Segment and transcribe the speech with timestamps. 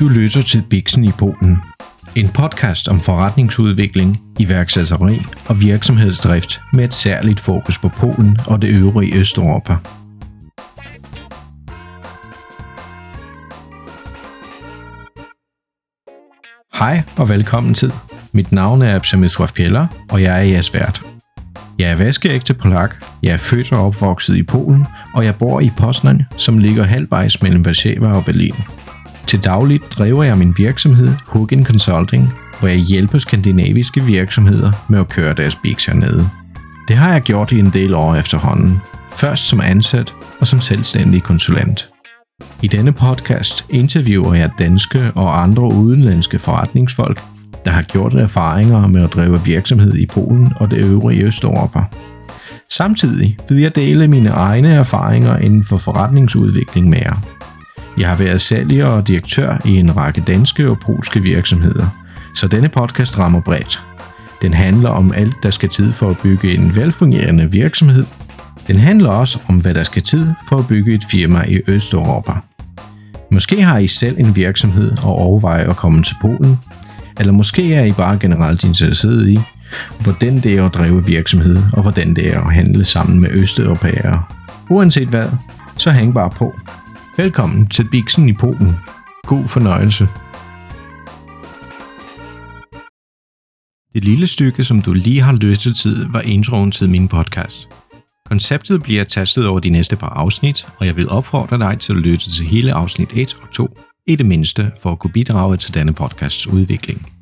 [0.00, 1.58] Du lytter til Bixen i Polen.
[2.16, 8.68] En podcast om forretningsudvikling, iværksætteri og virksomhedsdrift med et særligt fokus på Polen og det
[8.68, 9.76] øvrige Østeuropa.
[16.74, 17.92] Hej og velkommen til.
[18.32, 21.15] Mit navn er Absamit Pjeller, og jeg er jeres vært.
[21.78, 25.70] Jeg er vaskeægte polak, jeg er født og opvokset i Polen, og jeg bor i
[25.76, 28.54] Poznan, som ligger halvvejs mellem Warszawa og Berlin.
[29.26, 35.08] Til dagligt driver jeg min virksomhed Hugin Consulting, hvor jeg hjælper skandinaviske virksomheder med at
[35.08, 36.28] køre deres biks hernede.
[36.88, 38.80] Det har jeg gjort i en del år efterhånden.
[39.10, 41.88] Først som ansat og som selvstændig konsulent.
[42.62, 47.20] I denne podcast interviewer jeg danske og andre udenlandske forretningsfolk,
[47.66, 51.80] der har gjort erfaringer med at drive virksomhed i Polen og det øvrige Østeuropa.
[52.70, 57.16] Samtidig vil jeg dele mine egne erfaringer inden for forretningsudvikling med jer.
[57.98, 61.86] Jeg har været sælger og direktør i en række danske og polske virksomheder,
[62.34, 63.82] så denne podcast rammer bredt.
[64.42, 68.06] Den handler om alt, der skal tid for at bygge en velfungerende virksomhed.
[68.66, 72.32] Den handler også om, hvad der skal tid for at bygge et firma i Østeuropa.
[73.30, 76.58] Måske har I selv en virksomhed og overvejer at komme til Polen,
[77.18, 79.38] eller måske er I bare generelt interesseret i,
[80.00, 84.22] hvordan det er at drive virksomhed, og hvordan det er at handle sammen med østeuropæere.
[84.70, 85.28] Uanset hvad,
[85.78, 86.54] så hæng bare på.
[87.16, 88.76] Velkommen til Bixen i Polen.
[89.22, 90.08] God fornøjelse.
[93.94, 97.68] Det lille stykke, som du lige har lyttet til, var introen til min podcast.
[98.26, 101.98] Konceptet bliver tastet over de næste par afsnit, og jeg vil opfordre dig til at
[101.98, 105.74] lytte til hele afsnit 1 og 2, i det mindste for at kunne bidrage til
[105.74, 107.12] denne podcasts udvikling.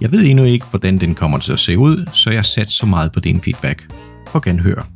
[0.00, 2.86] Jeg ved endnu ikke, hvordan den kommer til at se ud, så jeg sætter så
[2.86, 3.92] meget på din feedback.
[4.26, 4.88] På genhør.